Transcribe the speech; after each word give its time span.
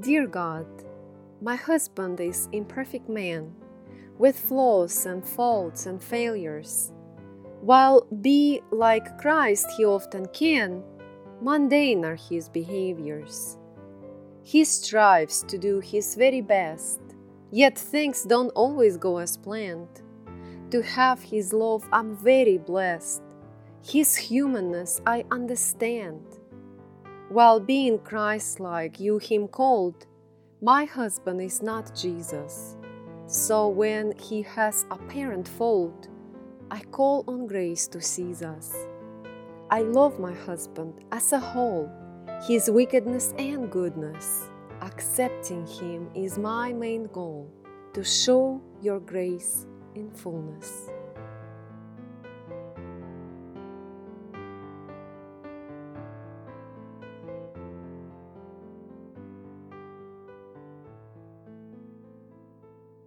Dear 0.00 0.26
God, 0.26 0.66
my 1.40 1.54
husband 1.54 2.18
is 2.18 2.48
imperfect 2.50 3.08
man, 3.08 3.54
with 4.18 4.36
flaws 4.36 5.06
and 5.06 5.24
faults 5.24 5.86
and 5.86 6.02
failures. 6.02 6.90
While 7.60 8.08
be 8.20 8.60
like 8.72 9.18
Christ 9.18 9.68
he 9.76 9.84
often 9.84 10.26
can, 10.32 10.82
mundane 11.40 12.04
are 12.04 12.16
his 12.16 12.48
behaviors. 12.48 13.56
He 14.42 14.64
strives 14.64 15.44
to 15.44 15.56
do 15.58 15.78
his 15.78 16.16
very 16.16 16.40
best, 16.40 16.98
yet 17.52 17.78
things 17.78 18.24
don't 18.24 18.50
always 18.56 18.96
go 18.96 19.18
as 19.18 19.36
planned. 19.36 20.02
To 20.72 20.82
have 20.82 21.22
his 21.22 21.52
love, 21.52 21.88
I'm 21.92 22.16
very 22.16 22.58
blessed. 22.58 23.22
His 23.80 24.16
humanness 24.16 25.00
I 25.06 25.24
understand. 25.30 26.20
While 27.34 27.58
being 27.58 27.98
Christ 27.98 28.60
like, 28.60 29.00
you 29.00 29.18
him 29.18 29.48
called, 29.48 30.06
my 30.62 30.84
husband 30.84 31.40
is 31.40 31.62
not 31.62 31.92
Jesus. 31.92 32.76
So 33.26 33.66
when 33.66 34.16
he 34.16 34.42
has 34.42 34.86
apparent 34.88 35.48
fault, 35.48 36.06
I 36.70 36.82
call 36.92 37.24
on 37.26 37.48
grace 37.48 37.88
to 37.88 38.00
seize 38.00 38.44
us. 38.44 38.72
I 39.68 39.80
love 39.80 40.20
my 40.20 40.32
husband 40.32 40.94
as 41.10 41.32
a 41.32 41.40
whole, 41.40 41.90
his 42.46 42.70
wickedness 42.70 43.34
and 43.36 43.68
goodness. 43.68 44.48
Accepting 44.80 45.66
him 45.66 46.10
is 46.14 46.38
my 46.38 46.72
main 46.72 47.06
goal 47.06 47.50
to 47.94 48.04
show 48.04 48.62
your 48.80 49.00
grace 49.00 49.66
in 49.96 50.08
fullness. 50.12 50.88